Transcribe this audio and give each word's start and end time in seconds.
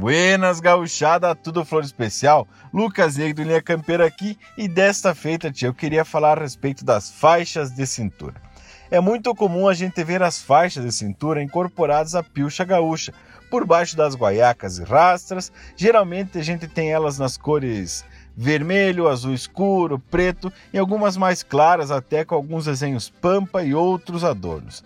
Buenas, 0.00 0.60
gauchada, 0.60 1.34
tudo 1.34 1.62
flor 1.62 1.84
especial. 1.84 2.48
Lucas 2.72 3.18
Negro 3.18 3.44
Linha 3.44 3.60
Campeira 3.60 4.06
aqui 4.06 4.38
e 4.56 4.66
desta 4.66 5.14
feita, 5.14 5.52
tia, 5.52 5.68
eu 5.68 5.74
queria 5.74 6.06
falar 6.06 6.38
a 6.38 6.40
respeito 6.40 6.86
das 6.86 7.10
faixas 7.10 7.70
de 7.70 7.86
cintura. 7.86 8.40
É 8.90 8.98
muito 8.98 9.34
comum 9.34 9.68
a 9.68 9.74
gente 9.74 10.02
ver 10.02 10.22
as 10.22 10.40
faixas 10.40 10.86
de 10.86 10.90
cintura 10.90 11.42
incorporadas 11.42 12.14
à 12.14 12.22
pilcha 12.22 12.64
gaúcha, 12.64 13.12
por 13.50 13.66
baixo 13.66 13.94
das 13.94 14.14
guaiacas 14.14 14.78
e 14.78 14.84
rastras. 14.84 15.52
Geralmente 15.76 16.38
a 16.38 16.42
gente 16.42 16.66
tem 16.66 16.90
elas 16.90 17.18
nas 17.18 17.36
cores 17.36 18.02
vermelho, 18.34 19.06
azul 19.06 19.34
escuro, 19.34 19.98
preto 19.98 20.50
e 20.72 20.78
algumas 20.78 21.14
mais 21.18 21.42
claras, 21.42 21.90
até 21.90 22.24
com 22.24 22.34
alguns 22.34 22.64
desenhos 22.64 23.10
pampa 23.10 23.62
e 23.62 23.74
outros 23.74 24.24
adornos. 24.24 24.82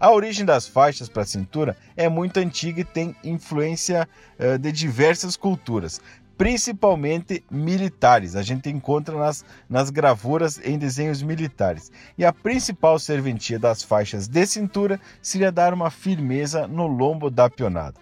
A 0.00 0.12
origem 0.12 0.44
das 0.44 0.68
faixas 0.68 1.08
para 1.08 1.22
a 1.22 1.26
cintura 1.26 1.76
é 1.96 2.08
muito 2.08 2.38
antiga 2.38 2.80
e 2.80 2.84
tem 2.84 3.16
influência 3.24 4.08
uh, 4.38 4.56
de 4.56 4.70
diversas 4.70 5.36
culturas, 5.36 6.00
principalmente 6.38 7.44
militares. 7.50 8.36
A 8.36 8.42
gente 8.42 8.70
encontra 8.70 9.18
nas, 9.18 9.44
nas 9.68 9.90
gravuras 9.90 10.60
em 10.64 10.78
desenhos 10.78 11.20
militares. 11.20 11.90
E 12.16 12.24
a 12.24 12.32
principal 12.32 12.96
serventia 13.00 13.58
das 13.58 13.82
faixas 13.82 14.28
de 14.28 14.46
cintura 14.46 15.00
seria 15.20 15.50
dar 15.50 15.74
uma 15.74 15.90
firmeza 15.90 16.68
no 16.68 16.86
lombo 16.86 17.28
da 17.28 17.50
pionada. 17.50 17.98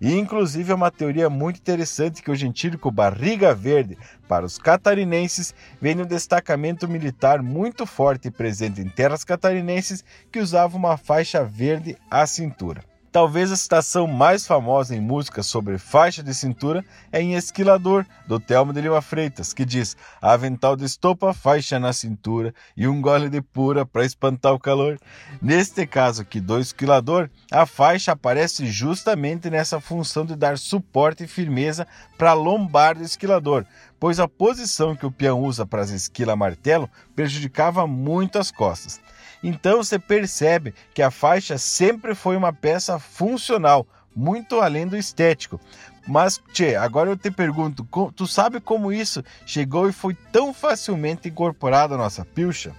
E 0.00 0.12
inclusive 0.18 0.72
é 0.72 0.74
uma 0.74 0.90
teoria 0.90 1.30
muito 1.30 1.58
interessante 1.58 2.22
que 2.22 2.30
o 2.30 2.34
gentílico 2.34 2.90
Barriga 2.90 3.54
Verde, 3.54 3.96
para 4.26 4.44
os 4.44 4.58
catarinenses, 4.58 5.54
vem 5.80 5.94
de 5.94 6.02
um 6.02 6.06
destacamento 6.06 6.88
militar 6.88 7.42
muito 7.42 7.86
forte 7.86 8.30
presente 8.30 8.80
em 8.80 8.88
terras 8.88 9.24
catarinenses 9.24 10.04
que 10.32 10.40
usava 10.40 10.76
uma 10.76 10.96
faixa 10.96 11.44
verde 11.44 11.96
à 12.10 12.26
cintura. 12.26 12.82
Talvez 13.14 13.52
a 13.52 13.56
citação 13.56 14.08
mais 14.08 14.44
famosa 14.44 14.92
em 14.92 15.00
música 15.00 15.40
sobre 15.40 15.78
faixa 15.78 16.20
de 16.20 16.34
cintura 16.34 16.84
é 17.12 17.22
em 17.22 17.36
Esquilador, 17.36 18.04
do 18.26 18.40
Telmo 18.40 18.72
de 18.72 18.80
Lima 18.80 19.00
Freitas, 19.00 19.52
que 19.52 19.64
diz: 19.64 19.96
Avental 20.20 20.74
de 20.74 20.84
estopa, 20.84 21.32
faixa 21.32 21.78
na 21.78 21.92
cintura 21.92 22.52
e 22.76 22.88
um 22.88 23.00
gole 23.00 23.28
de 23.28 23.40
pura 23.40 23.86
para 23.86 24.04
espantar 24.04 24.52
o 24.52 24.58
calor. 24.58 24.98
Neste 25.40 25.86
caso 25.86 26.22
aqui 26.22 26.40
do 26.40 26.58
Esquilador, 26.58 27.30
a 27.52 27.64
faixa 27.64 28.10
aparece 28.10 28.66
justamente 28.66 29.48
nessa 29.48 29.78
função 29.78 30.26
de 30.26 30.34
dar 30.34 30.58
suporte 30.58 31.22
e 31.22 31.28
firmeza 31.28 31.86
para 32.18 32.30
a 32.30 32.34
lombar 32.34 32.96
do 32.96 33.04
esquilador, 33.04 33.64
pois 34.00 34.18
a 34.18 34.26
posição 34.26 34.96
que 34.96 35.06
o 35.06 35.12
peão 35.12 35.40
usa 35.40 35.64
para 35.64 35.82
as 35.82 35.90
esquila 35.90 36.34
martelo 36.34 36.90
prejudicava 37.14 37.86
muito 37.86 38.40
as 38.40 38.50
costas. 38.50 39.00
Então 39.46 39.76
você 39.76 39.98
percebe 39.98 40.74
que 40.94 41.02
a 41.02 41.10
faixa 41.10 41.58
sempre 41.58 42.14
foi 42.14 42.34
uma 42.34 42.50
peça 42.50 42.98
funcional, 42.98 43.86
muito 44.16 44.58
além 44.58 44.86
do 44.86 44.96
estético. 44.96 45.60
Mas, 46.08 46.40
Tchê, 46.54 46.76
agora 46.76 47.10
eu 47.10 47.16
te 47.16 47.30
pergunto, 47.30 47.86
tu 48.16 48.26
sabe 48.26 48.58
como 48.58 48.90
isso 48.90 49.22
chegou 49.44 49.86
e 49.86 49.92
foi 49.92 50.14
tão 50.32 50.54
facilmente 50.54 51.28
incorporado 51.28 51.92
à 51.92 51.98
nossa 51.98 52.24
pilcha? 52.24 52.72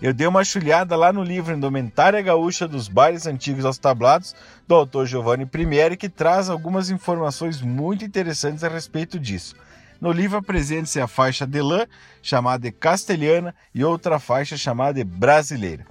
Eu 0.00 0.14
dei 0.14 0.28
uma 0.28 0.44
chulhada 0.44 0.94
lá 0.94 1.12
no 1.12 1.24
livro 1.24 1.52
Indumentária 1.52 2.22
Gaúcha 2.22 2.68
dos 2.68 2.86
Bailes 2.86 3.26
Antigos 3.26 3.64
aos 3.64 3.78
Tablados, 3.78 4.36
do 4.66 4.76
autor 4.76 5.06
Giovanni 5.06 5.44
Primieri, 5.44 5.96
que 5.96 6.08
traz 6.08 6.48
algumas 6.48 6.88
informações 6.88 7.60
muito 7.60 8.04
interessantes 8.04 8.62
a 8.62 8.68
respeito 8.68 9.18
disso. 9.18 9.56
No 10.00 10.12
livro 10.12 10.38
apresenta-se 10.38 11.00
a 11.00 11.08
faixa 11.08 11.44
de 11.44 11.60
lã, 11.60 11.84
chamada 12.22 12.62
de 12.62 12.70
castelhana, 12.70 13.54
e 13.74 13.82
outra 13.82 14.20
faixa 14.20 14.56
chamada 14.56 14.94
de 14.94 15.04
brasileira. 15.04 15.84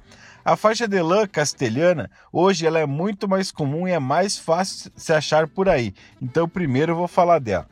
A 0.45 0.55
faixa 0.55 0.87
de 0.87 1.01
lã 1.01 1.27
castelhana, 1.27 2.09
hoje 2.31 2.65
ela 2.65 2.79
é 2.79 2.85
muito 2.85 3.27
mais 3.27 3.51
comum 3.51 3.85
e 3.85 3.91
é 3.91 3.99
mais 3.99 4.37
fácil 4.37 4.89
se 4.95 5.11
achar 5.11 5.45
por 5.45 5.67
aí. 5.67 5.93
Então 6.21 6.47
primeiro 6.47 6.93
eu 6.93 6.95
vou 6.95 7.07
falar 7.07 7.39
dela. 7.39 7.67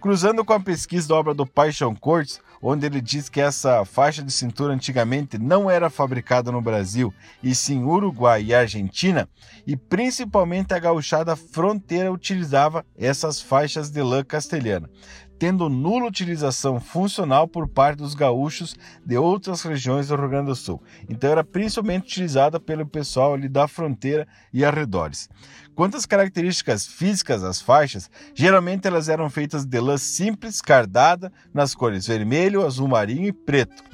Cruzando 0.00 0.42
com 0.42 0.54
a 0.54 0.60
pesquisa 0.60 1.08
da 1.08 1.14
obra 1.14 1.34
do 1.34 1.46
Paixão 1.46 1.94
Cortes, 1.94 2.40
onde 2.62 2.86
ele 2.86 3.02
diz 3.02 3.28
que 3.28 3.38
essa 3.38 3.84
faixa 3.84 4.22
de 4.22 4.32
cintura 4.32 4.72
antigamente 4.72 5.36
não 5.36 5.70
era 5.70 5.90
fabricada 5.90 6.50
no 6.50 6.62
Brasil, 6.62 7.12
e 7.42 7.54
sim 7.54 7.82
Uruguai 7.82 8.42
e 8.42 8.54
Argentina, 8.54 9.28
e 9.66 9.76
principalmente 9.76 10.72
a 10.72 10.78
gauchada 10.78 11.36
fronteira 11.36 12.10
utilizava 12.10 12.84
essas 12.96 13.42
faixas 13.42 13.90
de 13.90 14.02
lã 14.02 14.24
castelhana 14.24 14.88
tendo 15.38 15.68
nula 15.68 16.06
utilização 16.06 16.80
funcional 16.80 17.46
por 17.46 17.68
parte 17.68 17.98
dos 17.98 18.14
gaúchos 18.14 18.76
de 19.04 19.16
outras 19.16 19.62
regiões 19.62 20.08
do 20.08 20.16
Rio 20.16 20.28
Grande 20.28 20.46
do 20.46 20.56
Sul. 20.56 20.82
Então 21.08 21.30
era 21.30 21.44
principalmente 21.44 22.04
utilizada 22.04 22.58
pelo 22.58 22.86
pessoal 22.86 23.34
ali 23.34 23.48
da 23.48 23.68
fronteira 23.68 24.26
e 24.52 24.64
arredores. 24.64 25.28
Quanto 25.74 25.96
às 25.96 26.06
características 26.06 26.86
físicas 26.86 27.42
das 27.42 27.60
faixas, 27.60 28.10
geralmente 28.34 28.86
elas 28.86 29.08
eram 29.08 29.28
feitas 29.28 29.64
de 29.64 29.80
lã 29.80 29.98
simples, 29.98 30.60
cardada, 30.60 31.32
nas 31.52 31.74
cores 31.74 32.06
vermelho, 32.06 32.64
azul 32.64 32.88
marinho 32.88 33.26
e 33.26 33.32
preto. 33.32 33.84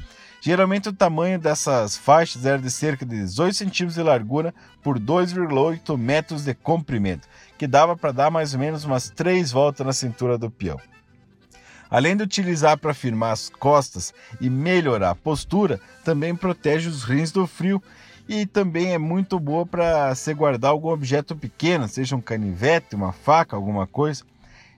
Geralmente 0.44 0.88
o 0.88 0.92
tamanho 0.92 1.38
dessas 1.38 1.96
faixas 1.96 2.44
era 2.44 2.58
de 2.58 2.68
cerca 2.68 3.06
de 3.06 3.16
18 3.16 3.54
centímetros 3.54 3.94
de 3.94 4.02
largura 4.02 4.52
por 4.82 4.98
2,8 4.98 5.96
metros 5.96 6.44
de 6.44 6.52
comprimento, 6.52 7.28
que 7.56 7.68
dava 7.68 7.96
para 7.96 8.10
dar 8.10 8.28
mais 8.28 8.52
ou 8.52 8.58
menos 8.58 8.84
umas 8.84 9.08
3 9.08 9.52
voltas 9.52 9.86
na 9.86 9.92
cintura 9.92 10.36
do 10.36 10.50
peão. 10.50 10.80
Além 11.92 12.16
de 12.16 12.22
utilizar 12.22 12.78
para 12.78 12.94
firmar 12.94 13.32
as 13.32 13.50
costas 13.50 14.14
e 14.40 14.48
melhorar 14.48 15.10
a 15.10 15.14
postura, 15.14 15.78
também 16.02 16.34
protege 16.34 16.88
os 16.88 17.04
rins 17.04 17.30
do 17.30 17.46
frio 17.46 17.82
e 18.26 18.46
também 18.46 18.94
é 18.94 18.98
muito 18.98 19.38
boa 19.38 19.66
para 19.66 20.14
se 20.14 20.32
guardar 20.32 20.70
algum 20.70 20.88
objeto 20.88 21.36
pequeno, 21.36 21.86
seja 21.86 22.16
um 22.16 22.20
canivete, 22.22 22.96
uma 22.96 23.12
faca, 23.12 23.54
alguma 23.54 23.86
coisa. 23.86 24.24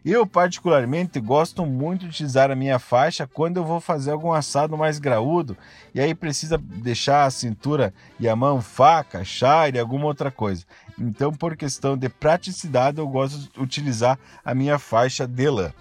Eu, 0.05 0.27
particularmente, 0.27 1.21
gosto 1.21 1.65
muito 1.65 2.01
de 2.01 2.09
utilizar 2.09 2.51
a 2.51 2.57
minha 2.57 2.81
faixa 2.81 3.29
quando 3.29 3.59
eu 3.59 3.65
vou 3.65 3.81
fazer 3.81 4.11
algum 4.11 4.33
assado 4.33 4.77
mais 4.77 4.99
graúdo 4.99 5.57
e 5.95 6.01
aí 6.01 6.17
precisa 6.17 6.59
deixar 6.59 7.27
a 7.27 7.31
cintura 7.31 7.95
e 8.19 8.29
a 8.29 8.35
mão 8.35 8.61
faca, 8.61 9.25
chare, 9.25 9.79
alguma 9.79 10.07
outra 10.07 10.33
coisa. 10.33 10.65
Então, 10.99 11.33
por 11.33 11.57
questão 11.57 11.97
de 11.97 12.09
praticidade, 12.09 12.99
eu 12.99 13.07
gosto 13.07 13.39
de 13.39 13.61
utilizar 13.61 14.19
a 14.45 14.53
minha 14.53 14.81
faixa 14.81 15.29
de 15.29 15.49
lã. 15.49 15.73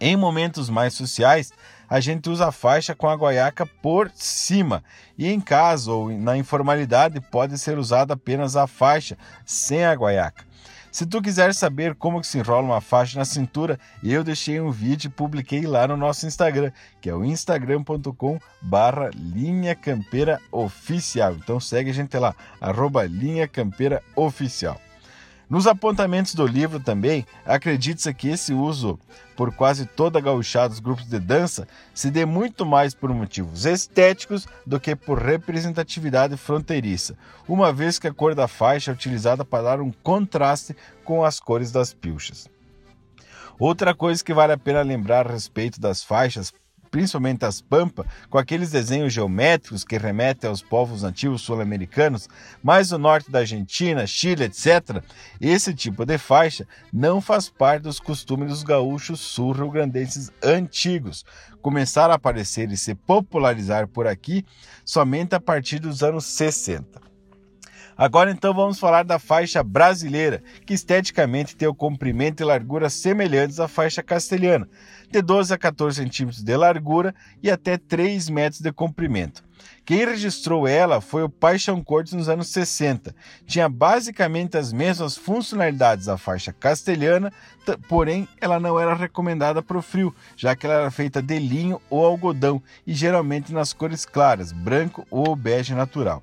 Em 0.00 0.16
momentos 0.16 0.70
mais 0.70 0.94
sociais, 0.94 1.52
a 1.88 2.00
gente 2.00 2.30
usa 2.30 2.48
a 2.48 2.52
faixa 2.52 2.94
com 2.94 3.08
a 3.08 3.14
guaiaca 3.14 3.66
por 3.66 4.10
cima. 4.14 4.84
E 5.16 5.26
em 5.26 5.40
caso 5.40 5.92
ou 5.92 6.10
na 6.10 6.36
informalidade, 6.36 7.20
pode 7.20 7.58
ser 7.58 7.78
usada 7.78 8.14
apenas 8.14 8.54
a 8.56 8.66
faixa 8.66 9.16
sem 9.44 9.84
a 9.84 9.94
guaiaca. 9.94 10.46
Se 10.90 11.04
tu 11.06 11.20
quiser 11.20 11.54
saber 11.54 11.94
como 11.94 12.20
que 12.20 12.26
se 12.26 12.38
enrola 12.38 12.66
uma 12.66 12.80
faixa 12.80 13.18
na 13.18 13.24
cintura, 13.24 13.78
eu 14.02 14.24
deixei 14.24 14.60
um 14.60 14.70
vídeo 14.70 15.08
e 15.08 15.10
publiquei 15.10 15.66
lá 15.66 15.86
no 15.86 15.96
nosso 15.96 16.26
Instagram, 16.26 16.72
que 17.00 17.10
é 17.10 17.14
o 17.14 17.24
instagram.com 17.24 18.38
barra 18.62 19.10
linha 19.14 19.74
campeira 19.74 20.40
oficial. 20.50 21.34
Então 21.34 21.60
segue 21.60 21.90
a 21.90 21.94
gente 21.94 22.16
lá, 22.16 22.34
arroba 22.60 23.04
linha 23.04 23.46
campeira 23.46 24.02
oficial. 24.16 24.80
Nos 25.48 25.66
apontamentos 25.66 26.34
do 26.34 26.46
livro 26.46 26.78
também, 26.78 27.24
acredita-se 27.46 28.12
que 28.12 28.28
esse 28.28 28.52
uso 28.52 28.98
por 29.34 29.54
quase 29.54 29.86
toda 29.86 30.18
a 30.18 30.22
gauchada 30.22 30.68
dos 30.68 30.80
grupos 30.80 31.06
de 31.06 31.18
dança 31.18 31.66
se 31.94 32.10
dê 32.10 32.26
muito 32.26 32.66
mais 32.66 32.94
por 32.94 33.08
motivos 33.14 33.64
estéticos 33.64 34.46
do 34.66 34.78
que 34.78 34.94
por 34.94 35.18
representatividade 35.18 36.36
fronteiriça, 36.36 37.16
uma 37.48 37.72
vez 37.72 37.98
que 37.98 38.06
a 38.06 38.12
cor 38.12 38.34
da 38.34 38.46
faixa 38.46 38.90
é 38.90 38.94
utilizada 38.94 39.42
para 39.42 39.62
dar 39.62 39.80
um 39.80 39.90
contraste 40.02 40.76
com 41.02 41.24
as 41.24 41.40
cores 41.40 41.72
das 41.72 41.94
pilchas. 41.94 42.46
Outra 43.58 43.94
coisa 43.94 44.22
que 44.22 44.34
vale 44.34 44.52
a 44.52 44.58
pena 44.58 44.82
lembrar 44.82 45.26
a 45.26 45.32
respeito 45.32 45.80
das 45.80 46.02
faixas 46.02 46.52
principalmente 46.90 47.44
as 47.44 47.60
pampas, 47.60 48.06
com 48.28 48.38
aqueles 48.38 48.70
desenhos 48.70 49.12
geométricos 49.12 49.84
que 49.84 49.98
remetem 49.98 50.48
aos 50.48 50.62
povos 50.62 51.02
nativos 51.02 51.42
sul-americanos, 51.42 52.28
mais 52.62 52.92
o 52.92 52.98
norte 52.98 53.30
da 53.30 53.40
Argentina, 53.40 54.06
Chile, 54.06 54.44
etc., 54.44 55.02
esse 55.40 55.74
tipo 55.74 56.04
de 56.04 56.18
faixa 56.18 56.66
não 56.92 57.20
faz 57.20 57.48
parte 57.48 57.82
dos 57.82 58.00
costumes 58.00 58.48
dos 58.48 58.62
gaúchos 58.62 59.20
sul-rio-grandenses 59.20 60.30
antigos. 60.42 61.24
Começaram 61.62 62.12
a 62.12 62.16
aparecer 62.16 62.70
e 62.70 62.76
se 62.76 62.94
popularizar 62.94 63.86
por 63.88 64.06
aqui 64.06 64.44
somente 64.84 65.34
a 65.34 65.40
partir 65.40 65.78
dos 65.78 66.02
anos 66.02 66.24
60. 66.24 67.08
Agora 67.98 68.30
então 68.30 68.54
vamos 68.54 68.78
falar 68.78 69.02
da 69.02 69.18
faixa 69.18 69.60
brasileira, 69.60 70.40
que 70.64 70.72
esteticamente 70.72 71.56
tem 71.56 71.66
o 71.66 71.74
comprimento 71.74 72.40
e 72.40 72.46
largura 72.46 72.88
semelhantes 72.88 73.58
à 73.58 73.66
faixa 73.66 74.04
castelhana, 74.04 74.68
de 75.10 75.20
12 75.20 75.52
a 75.52 75.58
14 75.58 75.96
centímetros 75.96 76.40
de 76.40 76.56
largura 76.56 77.12
e 77.42 77.50
até 77.50 77.76
3 77.76 78.30
metros 78.30 78.60
de 78.60 78.70
comprimento. 78.70 79.42
Quem 79.84 80.06
registrou 80.06 80.68
ela 80.68 81.00
foi 81.00 81.24
o 81.24 81.28
Paixão 81.28 81.82
Cortes 81.82 82.12
nos 82.12 82.28
anos 82.28 82.46
60. 82.50 83.12
Tinha 83.44 83.68
basicamente 83.68 84.56
as 84.56 84.72
mesmas 84.72 85.16
funcionalidades 85.16 86.06
da 86.06 86.16
faixa 86.16 86.52
castelhana, 86.52 87.32
porém 87.88 88.28
ela 88.40 88.60
não 88.60 88.78
era 88.78 88.94
recomendada 88.94 89.60
para 89.60 89.76
o 89.76 89.82
frio, 89.82 90.14
já 90.36 90.54
que 90.54 90.66
ela 90.66 90.82
era 90.82 90.90
feita 90.92 91.20
de 91.20 91.36
linho 91.40 91.82
ou 91.90 92.06
algodão 92.06 92.62
e 92.86 92.94
geralmente 92.94 93.52
nas 93.52 93.72
cores 93.72 94.04
claras, 94.04 94.52
branco 94.52 95.04
ou 95.10 95.34
bege 95.34 95.74
natural. 95.74 96.22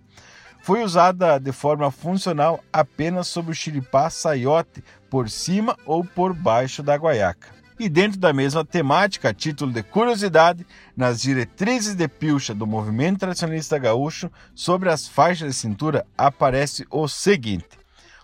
Foi 0.65 0.83
usada 0.83 1.39
de 1.39 1.51
forma 1.51 1.91
funcional 1.91 2.59
apenas 2.73 3.27
sobre 3.27 3.51
o 3.51 3.53
chiripá 3.53 4.09
saiote, 4.09 4.83
por 5.11 5.29
cima 5.29 5.77
ou 5.85 6.03
por 6.03 6.33
baixo 6.33 6.81
da 6.81 6.97
guaiaca. 6.97 7.49
E 7.79 7.87
dentro 7.87 8.19
da 8.19 8.33
mesma 8.33 8.65
temática, 8.65 9.29
a 9.29 9.33
título 9.33 9.71
de 9.71 9.83
curiosidade, 9.83 10.65
nas 10.97 11.21
diretrizes 11.21 11.93
de 11.93 12.07
pilcha 12.07 12.51
do 12.55 12.65
movimento 12.65 13.19
tradicionalista 13.19 13.77
gaúcho 13.77 14.31
sobre 14.55 14.89
as 14.89 15.07
faixas 15.07 15.49
de 15.49 15.53
cintura 15.53 16.03
aparece 16.17 16.83
o 16.89 17.07
seguinte: 17.07 17.77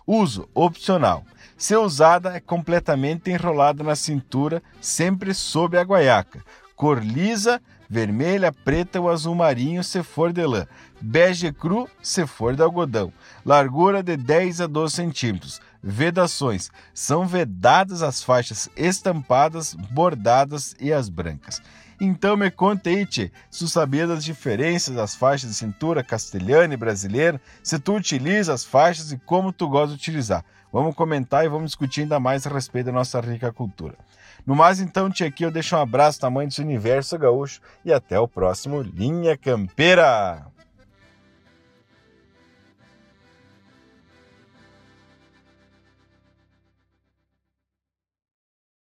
uso 0.08 0.50
opcional. 0.56 1.24
Se 1.56 1.76
usada, 1.76 2.36
é 2.36 2.40
completamente 2.40 3.30
enrolada 3.30 3.84
na 3.84 3.96
cintura, 3.96 4.64
sempre 4.82 5.32
sob 5.36 5.78
a 5.78 5.84
guaiaca. 5.84 6.44
Cor 6.76 7.04
lisa, 7.06 7.62
vermelha, 7.92 8.54
preta 8.54 9.02
ou 9.02 9.10
azul 9.10 9.36
marinho 9.36 9.84
se 9.84 10.02
for 10.02 10.32
de 10.32 10.46
lã. 10.46 10.66
Bege 11.02 11.52
cru 11.52 11.90
se 12.02 12.26
for 12.26 12.56
de 12.56 12.64
algodão. 12.64 13.12
Largura 13.46 14.02
de 14.02 14.16
10 14.16 14.62
a 14.62 14.68
12 14.68 14.96
centímetros 14.96 15.60
Vedações: 15.84 16.70
são 16.94 17.26
vedadas 17.26 18.04
as 18.04 18.24
faixas 18.24 18.70
estampadas, 18.78 19.74
bordadas 19.74 20.76
e 20.80 20.94
as 20.94 21.10
brancas. 21.10 21.62
Então 22.00 22.38
me 22.38 22.50
conte 22.50 22.90
aí, 22.90 23.06
tchê, 23.06 23.32
se 23.50 23.60
tu 23.60 23.68
sabia 23.68 24.08
das 24.08 24.24
diferenças 24.24 24.96
das 24.96 25.16
faixas 25.16 25.50
de 25.50 25.56
cintura 25.56 26.04
castelhana 26.04 26.74
e 26.74 26.78
brasileira, 26.78 27.42
se 27.62 27.78
tu 27.78 27.96
utiliza 27.96 28.54
as 28.54 28.64
faixas 28.64 29.12
e 29.12 29.18
como 29.18 29.52
tu 29.52 29.68
gosta 29.68 29.90
de 29.90 29.96
utilizar. 29.96 30.46
Vamos 30.72 30.96
comentar 30.96 31.44
e 31.46 31.50
vamos 31.50 31.72
discutir 31.72 32.02
ainda 32.02 32.20
mais 32.20 32.48
a 32.48 32.50
respeito 32.50 32.86
da 32.86 32.92
nossa 32.92 33.20
rica 33.20 33.52
cultura. 33.52 33.96
No 34.46 34.56
mais, 34.56 34.80
então, 34.80 35.10
tia, 35.10 35.28
aqui 35.28 35.44
eu 35.44 35.52
deixo 35.52 35.76
um 35.76 35.80
abraço 35.80 36.20
tamanho 36.20 36.48
desse 36.48 36.62
universo 36.62 37.18
gaúcho 37.18 37.62
e 37.86 37.94
até 37.94 38.20
o 38.20 38.28
próximo 38.28 38.82
Linha 38.82 39.38
Campeira! 39.38 40.46